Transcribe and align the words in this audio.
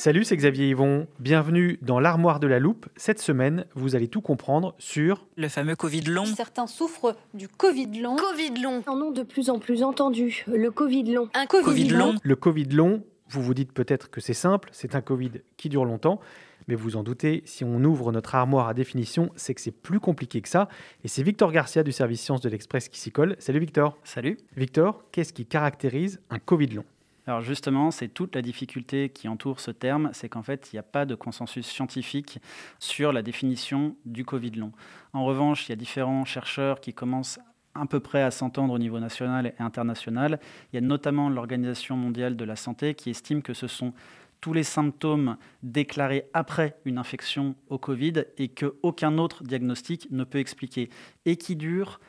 Salut, 0.00 0.24
c'est 0.24 0.38
Xavier 0.38 0.70
Yvon. 0.70 1.06
Bienvenue 1.18 1.78
dans 1.82 2.00
l'armoire 2.00 2.40
de 2.40 2.46
la 2.46 2.58
loupe. 2.58 2.86
Cette 2.96 3.20
semaine, 3.20 3.66
vous 3.74 3.96
allez 3.96 4.08
tout 4.08 4.22
comprendre 4.22 4.74
sur 4.78 5.26
Le 5.36 5.46
fameux 5.48 5.76
Covid 5.76 6.00
long. 6.04 6.24
Certains 6.24 6.66
souffrent 6.66 7.14
du 7.34 7.48
Covid 7.48 8.00
long. 8.00 8.16
Covid 8.16 8.62
long. 8.62 8.82
En 8.86 8.98
ont 9.02 9.10
de 9.10 9.22
plus 9.22 9.50
en 9.50 9.58
plus 9.58 9.82
entendu. 9.82 10.46
Le 10.46 10.70
Covid 10.70 11.04
long. 11.12 11.28
Un 11.34 11.44
Covid 11.44 11.64
Covid 11.64 11.88
long. 11.90 12.12
long. 12.12 12.18
le 12.22 12.34
Covid 12.34 12.64
long. 12.70 13.04
Vous 13.28 13.42
vous 13.42 13.52
dites 13.52 13.74
peut-être 13.74 14.08
que 14.08 14.22
c'est 14.22 14.32
simple, 14.32 14.70
c'est 14.72 14.94
un 14.94 15.02
Covid 15.02 15.32
qui 15.58 15.68
dure 15.68 15.84
longtemps, 15.84 16.18
mais 16.66 16.76
vous 16.76 16.96
en 16.96 17.02
doutez, 17.02 17.42
si 17.44 17.62
on 17.62 17.84
ouvre 17.84 18.10
notre 18.10 18.34
armoire 18.34 18.68
à 18.68 18.72
définition, 18.72 19.30
c'est 19.36 19.52
que 19.52 19.60
c'est 19.60 19.70
plus 19.70 20.00
compliqué 20.00 20.40
que 20.40 20.48
ça. 20.48 20.70
Et 21.04 21.08
c'est 21.08 21.22
Victor 21.22 21.52
Garcia 21.52 21.82
du 21.82 21.92
service 21.92 22.22
sciences 22.22 22.40
de 22.40 22.48
l'Express 22.48 22.88
qui 22.88 22.98
s'y 22.98 23.12
colle. 23.12 23.36
Salut 23.38 23.60
Victor. 23.60 23.98
Salut. 24.04 24.38
Victor, 24.56 25.04
qu'est-ce 25.12 25.34
qui 25.34 25.44
caractérise 25.44 26.22
un 26.30 26.38
Covid 26.38 26.68
long? 26.68 26.86
Alors 27.26 27.42
justement, 27.42 27.90
c'est 27.90 28.08
toute 28.08 28.34
la 28.34 28.42
difficulté 28.42 29.10
qui 29.10 29.28
entoure 29.28 29.60
ce 29.60 29.70
terme, 29.70 30.10
c'est 30.12 30.28
qu'en 30.28 30.42
fait, 30.42 30.70
il 30.72 30.76
n'y 30.76 30.80
a 30.80 30.84
pas 30.84 31.06
de 31.06 31.14
consensus 31.14 31.66
scientifique 31.66 32.38
sur 32.78 33.12
la 33.12 33.22
définition 33.22 33.96
du 34.04 34.24
Covid 34.24 34.52
long. 34.52 34.72
En 35.12 35.24
revanche, 35.24 35.66
il 35.66 35.70
y 35.70 35.72
a 35.72 35.76
différents 35.76 36.24
chercheurs 36.24 36.80
qui 36.80 36.94
commencent 36.94 37.38
à 37.74 37.86
peu 37.86 38.00
près 38.00 38.22
à 38.22 38.30
s'entendre 38.30 38.74
au 38.74 38.78
niveau 38.78 38.98
national 38.98 39.46
et 39.46 39.62
international. 39.62 40.40
Il 40.72 40.76
y 40.76 40.78
a 40.78 40.80
notamment 40.80 41.28
l'Organisation 41.28 41.96
mondiale 41.96 42.36
de 42.36 42.44
la 42.44 42.56
santé 42.56 42.94
qui 42.94 43.10
estime 43.10 43.42
que 43.42 43.54
ce 43.54 43.66
sont 43.66 43.92
tous 44.40 44.52
les 44.52 44.64
symptômes 44.64 45.36
déclarés 45.62 46.26
après 46.32 46.78
une 46.84 46.98
infection 46.98 47.54
au 47.68 47.78
Covid 47.78 48.24
et 48.38 48.48
qu'aucun 48.48 49.18
autre 49.18 49.44
diagnostic 49.44 50.10
ne 50.10 50.24
peut 50.24 50.38
expliquer 50.38 50.88
et 51.26 51.36
qui 51.36 51.56
durent 51.56 52.00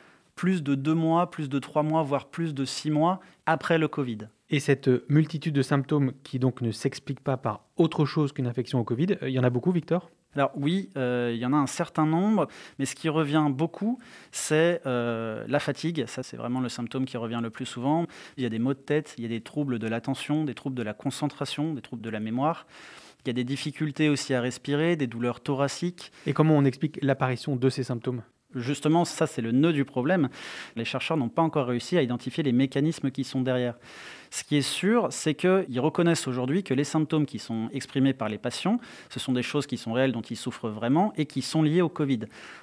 plus 0.42 0.64
de 0.64 0.74
deux 0.74 0.94
mois, 0.94 1.30
plus 1.30 1.48
de 1.48 1.60
trois 1.60 1.84
mois, 1.84 2.02
voire 2.02 2.26
plus 2.26 2.52
de 2.52 2.64
six 2.64 2.90
mois 2.90 3.20
après 3.46 3.78
le 3.78 3.86
Covid. 3.86 4.18
Et 4.50 4.58
cette 4.58 4.90
multitude 5.08 5.54
de 5.54 5.62
symptômes 5.62 6.10
qui 6.24 6.40
donc 6.40 6.62
ne 6.62 6.72
s'explique 6.72 7.20
pas 7.20 7.36
par 7.36 7.60
autre 7.76 8.04
chose 8.06 8.32
qu'une 8.32 8.48
infection 8.48 8.80
au 8.80 8.82
Covid, 8.82 9.18
euh, 9.22 9.28
il 9.28 9.34
y 9.34 9.38
en 9.38 9.44
a 9.44 9.50
beaucoup 9.50 9.70
Victor? 9.70 10.10
Alors 10.34 10.50
oui, 10.56 10.90
euh, 10.96 11.30
il 11.32 11.38
y 11.38 11.46
en 11.46 11.52
a 11.52 11.56
un 11.56 11.68
certain 11.68 12.06
nombre, 12.06 12.48
mais 12.80 12.86
ce 12.86 12.96
qui 12.96 13.08
revient 13.08 13.46
beaucoup, 13.50 14.00
c'est 14.32 14.82
euh, 14.84 15.44
la 15.46 15.60
fatigue. 15.60 16.06
Ça, 16.08 16.24
c'est 16.24 16.36
vraiment 16.36 16.58
le 16.58 16.68
symptôme 16.68 17.04
qui 17.04 17.16
revient 17.16 17.38
le 17.40 17.50
plus 17.50 17.66
souvent. 17.66 18.06
Il 18.36 18.42
y 18.42 18.46
a 18.46 18.48
des 18.48 18.58
maux 18.58 18.74
de 18.74 18.80
tête, 18.80 19.14
il 19.18 19.22
y 19.22 19.26
a 19.26 19.30
des 19.30 19.42
troubles 19.42 19.78
de 19.78 19.86
l'attention, 19.86 20.44
des 20.44 20.54
troubles 20.54 20.74
de 20.74 20.82
la 20.82 20.92
concentration, 20.92 21.72
des 21.72 21.82
troubles 21.82 22.02
de 22.02 22.10
la 22.10 22.18
mémoire. 22.18 22.66
Il 23.24 23.28
y 23.28 23.30
a 23.30 23.34
des 23.34 23.44
difficultés 23.44 24.08
aussi 24.08 24.34
à 24.34 24.40
respirer, 24.40 24.96
des 24.96 25.06
douleurs 25.06 25.40
thoraciques. 25.40 26.10
Et 26.26 26.32
comment 26.32 26.56
on 26.56 26.64
explique 26.64 26.98
l'apparition 27.00 27.54
de 27.54 27.68
ces 27.70 27.84
symptômes? 27.84 28.22
Justement, 28.54 29.04
ça, 29.04 29.26
c'est 29.26 29.42
le 29.42 29.52
nœud 29.52 29.72
du 29.72 29.84
problème. 29.84 30.28
Les 30.76 30.84
chercheurs 30.84 31.16
n'ont 31.16 31.28
pas 31.28 31.42
encore 31.42 31.66
réussi 31.66 31.96
à 31.96 32.02
identifier 32.02 32.42
les 32.42 32.52
mécanismes 32.52 33.10
qui 33.10 33.24
sont 33.24 33.40
derrière. 33.40 33.74
Ce 34.30 34.44
qui 34.44 34.56
est 34.56 34.62
sûr, 34.62 35.08
c'est 35.10 35.34
qu'ils 35.34 35.80
reconnaissent 35.80 36.26
aujourd'hui 36.26 36.62
que 36.62 36.72
les 36.72 36.84
symptômes 36.84 37.26
qui 37.26 37.38
sont 37.38 37.68
exprimés 37.72 38.14
par 38.14 38.28
les 38.28 38.38
patients, 38.38 38.78
ce 39.10 39.20
sont 39.20 39.32
des 39.32 39.42
choses 39.42 39.66
qui 39.66 39.76
sont 39.76 39.92
réelles, 39.92 40.12
dont 40.12 40.22
ils 40.22 40.36
souffrent 40.36 40.70
vraiment 40.70 41.12
et 41.16 41.26
qui 41.26 41.42
sont 41.42 41.62
liées 41.62 41.82
au 41.82 41.90
Covid. 41.90 42.20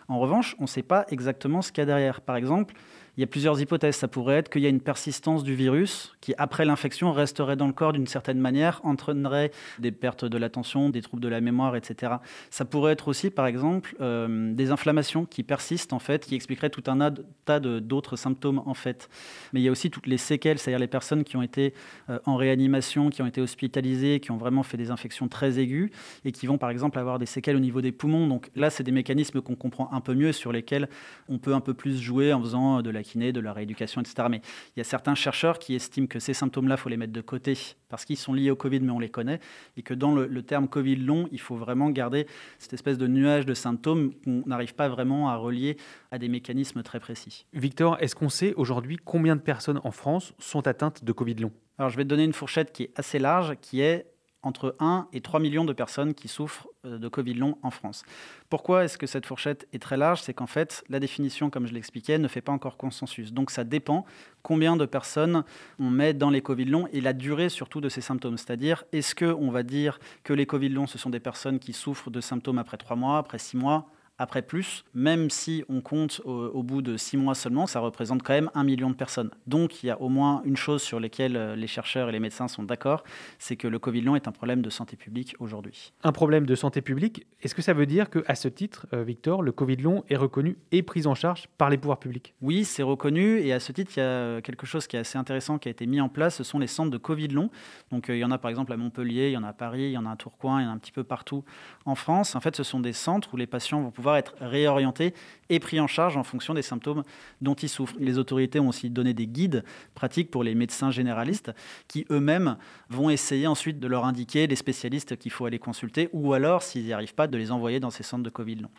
En 0.07 0.19
revanche, 0.19 0.55
on 0.59 0.63
ne 0.63 0.67
sait 0.67 0.83
pas 0.83 1.05
exactement 1.09 1.61
ce 1.61 1.71
qu'il 1.71 1.81
y 1.81 1.83
a 1.83 1.85
derrière. 1.85 2.21
Par 2.21 2.37
exemple, 2.37 2.73
il 3.19 3.21
y 3.21 3.25
a 3.25 3.27
plusieurs 3.27 3.59
hypothèses. 3.59 3.97
Ça 3.97 4.07
pourrait 4.07 4.35
être 4.35 4.47
qu'il 4.47 4.61
y 4.61 4.65
a 4.65 4.69
une 4.69 4.79
persistance 4.79 5.43
du 5.43 5.53
virus 5.53 6.15
qui, 6.21 6.33
après 6.37 6.63
l'infection, 6.63 7.11
resterait 7.11 7.57
dans 7.57 7.67
le 7.67 7.73
corps 7.73 7.91
d'une 7.91 8.07
certaine 8.07 8.39
manière, 8.39 8.79
entraînerait 8.85 9.51
des 9.77 9.91
pertes 9.91 10.23
de 10.23 10.37
l'attention, 10.37 10.89
des 10.89 11.01
troubles 11.01 11.21
de 11.21 11.27
la 11.27 11.41
mémoire, 11.41 11.75
etc. 11.75 12.13
Ça 12.49 12.63
pourrait 12.63 12.93
être 12.93 13.09
aussi, 13.09 13.29
par 13.29 13.45
exemple, 13.45 13.93
euh, 13.99 14.53
des 14.53 14.71
inflammations 14.71 15.25
qui 15.25 15.43
persistent, 15.43 15.91
en 15.91 15.99
fait, 15.99 16.25
qui 16.25 16.33
expliqueraient 16.33 16.69
tout 16.69 16.83
un 16.87 17.13
tas 17.43 17.59
d'autres 17.59 18.15
symptômes, 18.15 18.63
en 18.65 18.73
fait. 18.73 19.09
Mais 19.51 19.59
il 19.59 19.63
y 19.63 19.67
a 19.67 19.71
aussi 19.71 19.91
toutes 19.91 20.07
les 20.07 20.17
séquelles, 20.17 20.57
c'est-à-dire 20.57 20.79
les 20.79 20.87
personnes 20.87 21.25
qui 21.25 21.35
ont 21.35 21.41
été 21.41 21.73
euh, 22.09 22.19
en 22.25 22.37
réanimation, 22.37 23.09
qui 23.09 23.21
ont 23.21 23.27
été 23.27 23.41
hospitalisées, 23.41 24.21
qui 24.21 24.31
ont 24.31 24.37
vraiment 24.37 24.63
fait 24.63 24.77
des 24.77 24.91
infections 24.91 25.27
très 25.27 25.59
aiguës 25.59 25.91
et 26.23 26.31
qui 26.31 26.47
vont, 26.47 26.57
par 26.57 26.69
exemple, 26.69 26.97
avoir 26.97 27.19
des 27.19 27.25
séquelles 27.25 27.57
au 27.57 27.59
niveau 27.59 27.81
des 27.81 27.91
poumons. 27.91 28.27
Donc 28.27 28.49
là, 28.55 28.69
c'est 28.69 28.83
des 28.83 28.93
mécanismes 28.93 29.41
qu'on 29.41 29.55
comprend 29.55 29.91
un 29.91 29.99
peu 29.99 30.13
mieux 30.13 30.31
sur 30.31 30.53
lesquels 30.53 30.87
on 31.27 31.37
peut 31.37 31.53
un 31.53 31.59
peu 31.59 31.73
plus 31.73 31.99
jouer 31.99 32.31
en 32.31 32.39
faisant 32.41 32.81
de 32.81 32.89
la 32.89 33.03
de 33.17 33.39
la 33.39 33.53
rééducation, 33.53 34.01
etc. 34.01 34.27
Mais 34.29 34.41
il 34.75 34.79
y 34.79 34.81
a 34.81 34.83
certains 34.83 35.15
chercheurs 35.15 35.59
qui 35.59 35.75
estiment 35.75 36.07
que 36.07 36.19
ces 36.19 36.33
symptômes-là, 36.33 36.75
il 36.75 36.81
faut 36.81 36.89
les 36.89 36.97
mettre 36.97 37.13
de 37.13 37.21
côté 37.21 37.57
parce 37.89 38.05
qu'ils 38.05 38.17
sont 38.17 38.33
liés 38.33 38.51
au 38.51 38.55
Covid, 38.55 38.81
mais 38.81 38.91
on 38.91 38.99
les 38.99 39.09
connaît, 39.09 39.39
et 39.75 39.81
que 39.81 39.93
dans 39.93 40.13
le, 40.13 40.27
le 40.27 40.43
terme 40.43 40.67
Covid 40.67 40.97
long, 40.97 41.27
il 41.31 41.39
faut 41.39 41.55
vraiment 41.55 41.89
garder 41.89 42.27
cette 42.59 42.73
espèce 42.73 42.97
de 42.97 43.07
nuage 43.07 43.45
de 43.45 43.53
symptômes 43.53 44.13
qu'on 44.23 44.43
n'arrive 44.45 44.75
pas 44.75 44.89
vraiment 44.89 45.29
à 45.29 45.35
relier 45.35 45.77
à 46.11 46.19
des 46.19 46.27
mécanismes 46.27 46.83
très 46.83 46.99
précis. 46.99 47.45
Victor, 47.53 47.97
est-ce 47.99 48.15
qu'on 48.15 48.29
sait 48.29 48.53
aujourd'hui 48.55 48.97
combien 49.03 49.35
de 49.35 49.41
personnes 49.41 49.81
en 49.83 49.91
France 49.91 50.33
sont 50.37 50.67
atteintes 50.67 51.03
de 51.03 51.11
Covid 51.11 51.35
long? 51.35 51.51
Alors 51.77 51.89
je 51.89 51.97
vais 51.97 52.03
te 52.03 52.09
donner 52.09 52.25
une 52.25 52.33
fourchette 52.33 52.71
qui 52.71 52.83
est 52.83 52.99
assez 52.99 53.19
large, 53.19 53.55
qui 53.61 53.81
est 53.81 54.05
entre 54.41 54.75
1 54.79 55.07
et 55.11 55.21
3 55.21 55.39
millions 55.39 55.65
de 55.65 55.73
personnes 55.73 56.13
qui 56.13 56.27
souffrent 56.27 56.67
euh, 56.85 56.97
de 56.97 57.07
Covid 57.07 57.33
long 57.33 57.57
en 57.61 57.71
France. 57.71 58.03
Pourquoi 58.49 58.85
est-ce 58.85 58.97
que 58.97 59.07
cette 59.07 59.25
fourchette 59.25 59.67
est 59.73 59.81
très 59.81 59.97
large? 59.97 60.21
C'est 60.21 60.33
qu'en 60.33 60.47
fait, 60.47 60.83
la 60.89 60.99
définition, 60.99 61.49
comme 61.49 61.67
je 61.67 61.73
l'expliquais, 61.73 62.17
ne 62.17 62.27
fait 62.27 62.41
pas 62.41 62.51
encore 62.51 62.77
consensus. 62.77 63.33
Donc 63.33 63.51
ça 63.51 63.63
dépend 63.63 64.05
combien 64.41 64.77
de 64.77 64.85
personnes 64.85 65.43
on 65.79 65.89
met 65.89 66.13
dans 66.13 66.29
les 66.29 66.41
Covid 66.41 66.65
longs 66.65 66.87
et 66.93 67.01
la 67.01 67.13
durée 67.13 67.49
surtout 67.49 67.81
de 67.81 67.89
ces 67.89 68.01
symptômes. 68.01 68.37
C'est-à-dire, 68.37 68.83
est-ce 68.93 69.13
qu'on 69.13 69.51
va 69.51 69.63
dire 69.63 69.99
que 70.23 70.33
les 70.33 70.45
Covid 70.45 70.69
longs, 70.69 70.87
ce 70.87 70.97
sont 70.97 71.09
des 71.09 71.19
personnes 71.19 71.59
qui 71.59 71.73
souffrent 71.73 72.09
de 72.09 72.21
symptômes 72.21 72.59
après 72.59 72.77
3 72.77 72.95
mois, 72.95 73.17
après 73.17 73.39
6 73.39 73.57
mois? 73.57 73.91
Après 74.19 74.43
plus, 74.43 74.83
même 74.93 75.29
si 75.29 75.63
on 75.69 75.81
compte 75.81 76.21
au, 76.25 76.31
au 76.31 76.61
bout 76.61 76.81
de 76.81 76.97
six 76.97 77.17
mois 77.17 77.33
seulement, 77.33 77.65
ça 77.65 77.79
représente 77.79 78.21
quand 78.21 78.33
même 78.33 78.51
un 78.53 78.63
million 78.63 78.89
de 78.89 78.95
personnes. 78.95 79.31
Donc 79.47 79.81
il 79.81 79.87
y 79.87 79.89
a 79.89 79.99
au 79.99 80.09
moins 80.09 80.41
une 80.45 80.57
chose 80.57 80.83
sur 80.83 80.99
laquelle 80.99 81.35
euh, 81.35 81.55
les 81.55 81.67
chercheurs 81.67 82.09
et 82.09 82.11
les 82.11 82.19
médecins 82.19 82.47
sont 82.47 82.63
d'accord, 82.63 83.03
c'est 83.39 83.55
que 83.55 83.67
le 83.67 83.79
Covid 83.79 84.01
long 84.01 84.15
est 84.15 84.27
un 84.27 84.31
problème 84.31 84.61
de 84.61 84.69
santé 84.69 84.95
publique 84.95 85.35
aujourd'hui. 85.39 85.93
Un 86.03 86.11
problème 86.11 86.45
de 86.45 86.55
santé 86.55 86.81
publique, 86.81 87.25
est-ce 87.41 87.55
que 87.55 87.61
ça 87.61 87.73
veut 87.73 87.85
dire 87.85 88.09
qu'à 88.09 88.35
ce 88.35 88.47
titre, 88.49 88.87
euh, 88.93 89.03
Victor, 89.03 89.41
le 89.41 89.51
Covid 89.51 89.77
long 89.77 90.03
est 90.09 90.17
reconnu 90.17 90.57
et 90.71 90.83
pris 90.83 91.07
en 91.07 91.15
charge 91.15 91.47
par 91.57 91.69
les 91.69 91.77
pouvoirs 91.77 91.99
publics? 91.99 92.33
Oui, 92.41 92.65
c'est 92.65 92.83
reconnu 92.83 93.39
et 93.39 93.53
à 93.53 93.59
ce 93.59 93.71
titre, 93.71 93.93
il 93.95 94.01
y 94.01 94.03
a 94.03 94.41
quelque 94.41 94.65
chose 94.65 94.85
qui 94.85 94.97
est 94.97 94.99
assez 94.99 95.17
intéressant 95.17 95.57
qui 95.57 95.69
a 95.69 95.71
été 95.71 95.87
mis 95.87 96.01
en 96.01 96.09
place, 96.09 96.35
ce 96.35 96.43
sont 96.43 96.59
les 96.59 96.67
centres 96.67 96.91
de 96.91 96.97
Covid 96.97 97.29
long. 97.29 97.49
Donc 97.91 98.09
euh, 98.09 98.17
il 98.17 98.19
y 98.19 98.25
en 98.25 98.31
a 98.31 98.37
par 98.37 98.49
exemple 98.49 98.73
à 98.73 98.77
Montpellier, 98.77 99.29
il 99.29 99.33
y 99.33 99.37
en 99.37 99.43
a 99.43 99.49
à 99.49 99.53
Paris, 99.53 99.85
il 99.85 99.91
y 99.91 99.97
en 99.97 100.05
a 100.05 100.11
à 100.11 100.15
Tourcoing, 100.15 100.59
il 100.59 100.63
y 100.65 100.67
en 100.67 100.71
a 100.71 100.73
un 100.73 100.77
petit 100.77 100.91
peu 100.91 101.03
partout 101.03 101.45
en 101.85 101.95
France. 101.95 102.35
En 102.35 102.41
fait, 102.41 102.55
ce 102.55 102.63
sont 102.63 102.79
des 102.79 102.93
centres 102.93 103.33
où 103.33 103.37
les 103.37 103.47
patients 103.47 103.81
vont 103.81 103.91
pouvoir 103.91 104.08
être 104.17 104.35
réorientés 104.39 105.13
et 105.49 105.59
pris 105.59 105.79
en 105.79 105.87
charge 105.87 106.15
en 106.15 106.23
fonction 106.23 106.53
des 106.53 106.61
symptômes 106.61 107.03
dont 107.41 107.55
ils 107.55 107.69
souffrent. 107.69 107.95
Les 107.99 108.17
autorités 108.17 108.59
ont 108.59 108.69
aussi 108.69 108.89
donné 108.89 109.13
des 109.13 109.27
guides 109.27 109.63
pratiques 109.95 110.31
pour 110.31 110.43
les 110.43 110.55
médecins 110.55 110.91
généralistes 110.91 111.51
qui 111.87 112.05
eux-mêmes 112.11 112.57
vont 112.89 113.09
essayer 113.09 113.47
ensuite 113.47 113.79
de 113.79 113.87
leur 113.87 114.05
indiquer 114.05 114.47
les 114.47 114.55
spécialistes 114.55 115.17
qu'il 115.17 115.31
faut 115.31 115.45
aller 115.45 115.59
consulter 115.59 116.09
ou 116.13 116.33
alors, 116.33 116.63
s'ils 116.63 116.85
n'y 116.85 116.93
arrivent 116.93 117.15
pas, 117.15 117.27
de 117.27 117.37
les 117.37 117.51
envoyer 117.51 117.79
dans 117.79 117.89
ces 117.89 118.03
centres 118.03 118.23
de 118.23 118.29
Covid 118.29 118.55
long. 118.55 118.69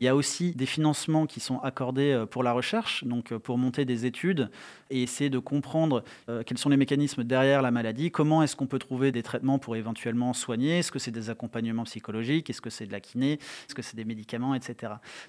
Il 0.00 0.04
y 0.04 0.08
a 0.08 0.16
aussi 0.16 0.52
des 0.52 0.66
financements 0.66 1.26
qui 1.26 1.38
sont 1.38 1.58
accordés 1.60 2.10
euh, 2.10 2.26
pour 2.26 2.42
la 2.42 2.52
recherche, 2.52 3.04
donc 3.04 3.32
euh, 3.32 3.38
pour 3.38 3.58
monter 3.58 3.84
des 3.84 4.06
études 4.06 4.50
et 4.90 5.02
essayer 5.02 5.30
de 5.30 5.38
comprendre 5.38 6.02
euh, 6.28 6.42
quels 6.44 6.58
sont 6.58 6.68
les 6.68 6.76
mécanismes 6.76 7.24
derrière 7.24 7.62
la 7.62 7.70
maladie, 7.70 8.10
comment 8.10 8.42
est-ce 8.42 8.56
qu'on 8.56 8.66
peut 8.66 8.78
trouver 8.78 9.12
des 9.12 9.22
traitements 9.22 9.58
pour 9.58 9.76
éventuellement 9.76 10.32
soigner, 10.32 10.80
est-ce 10.80 10.90
que 10.90 10.98
c'est 10.98 11.10
des 11.10 11.30
accompagnements 11.30 11.84
psychologiques, 11.84 12.50
est-ce 12.50 12.60
que 12.60 12.70
c'est 12.70 12.86
de 12.86 12.92
la 12.92 13.00
kiné, 13.00 13.34
est-ce 13.34 13.74
que 13.74 13.82
c'est 13.82 13.96
des 13.96 14.04
médicaments, 14.04 14.54
etc. 14.54 14.71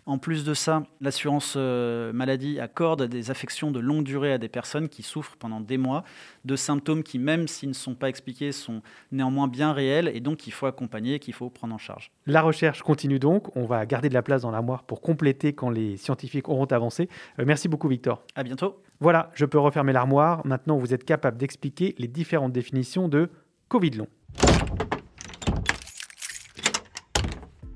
En 0.06 0.18
plus 0.18 0.44
de 0.44 0.54
ça, 0.54 0.84
l'assurance 1.02 1.56
maladie 1.56 2.60
accorde 2.60 3.04
des 3.04 3.32
affections 3.32 3.72
de 3.72 3.80
longue 3.80 4.04
durée 4.04 4.34
à 4.34 4.38
des 4.38 4.50
personnes 4.50 4.90
qui 4.90 5.04
souffrent 5.04 5.38
pendant 5.38 5.62
des 5.62 5.78
mois 5.78 6.04
de 6.46 6.56
symptômes 6.56 7.04
qui, 7.04 7.20
même 7.20 7.48
s'ils 7.48 7.70
ne 7.70 7.74
sont 7.74 7.96
pas 7.96 8.10
expliqués, 8.10 8.52
sont 8.52 8.82
néanmoins 9.12 9.48
bien 9.48 9.74
réels 9.74 10.12
et 10.14 10.20
donc 10.20 10.38
qu'il 10.38 10.54
faut 10.54 10.66
accompagner, 10.66 11.20
qu'il 11.20 11.34
faut 11.34 11.50
prendre 11.50 11.74
en 11.74 11.78
charge. 11.78 12.12
La 12.26 12.42
recherche 12.42 12.82
continue 12.82 13.20
donc, 13.20 13.56
on 13.56 13.66
va 13.66 13.86
garder 13.86 14.10
de 14.10 14.14
la 14.14 14.22
place 14.22 14.42
dans 14.42 14.52
la 14.52 14.62
pour 14.88 15.02
compléter 15.02 15.54
quand 15.54 15.70
les 15.70 15.98
scientifiques 15.98 16.50
auront 16.50 16.66
avancé. 16.66 17.10
Euh, 17.40 17.44
merci 17.46 17.68
beaucoup 17.68 17.88
Victor. 17.88 18.24
À 18.36 18.44
bientôt. 18.44 18.82
Voilà, 19.00 19.30
je 19.34 19.46
peux 19.46 19.60
refermer 19.60 19.94
l'armoire. 19.94 20.46
Maintenant, 20.46 20.78
vous 20.78 20.94
êtes 20.94 21.04
capable 21.04 21.38
d'expliquer 21.38 21.96
les 21.98 22.08
différentes 22.08 22.54
définitions 22.54 23.10
de 23.10 23.30
Covid 23.68 23.92
long. 23.92 24.08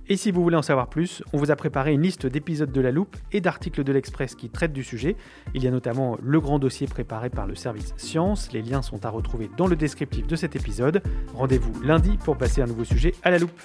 Et 0.10 0.16
si 0.16 0.32
vous 0.32 0.42
voulez 0.42 0.56
en 0.56 0.62
savoir 0.62 0.88
plus, 0.88 1.22
on 1.34 1.38
vous 1.38 1.52
a 1.52 1.56
préparé 1.56 1.92
une 1.92 2.02
liste 2.02 2.26
d'épisodes 2.26 2.72
de 2.72 2.82
La 2.82 2.92
Loupe 2.92 3.18
et 3.34 3.42
d'articles 3.42 3.84
de 3.84 3.92
l'Express 3.92 4.36
qui 4.36 4.50
traitent 4.50 4.74
du 4.74 4.84
sujet. 4.84 5.18
Il 5.54 5.64
y 5.64 5.68
a 5.68 5.72
notamment 5.72 6.18
le 6.24 6.40
grand 6.40 6.60
dossier 6.60 6.88
préparé 6.88 7.30
par 7.30 7.46
le 7.46 7.56
service 7.56 7.94
Science. 7.98 8.54
Les 8.54 8.62
liens 8.62 8.82
sont 8.82 9.06
à 9.06 9.10
retrouver 9.10 9.50
dans 9.58 9.68
le 9.68 9.76
descriptif 9.76 10.26
de 10.26 10.36
cet 10.38 10.56
épisode. 10.56 11.02
Rendez-vous 11.34 11.82
lundi 11.82 12.18
pour 12.24 12.38
passer 12.38 12.62
un 12.62 12.68
nouveau 12.68 12.86
sujet 12.86 13.14
à 13.24 13.32
La 13.32 13.40
Loupe. 13.40 13.60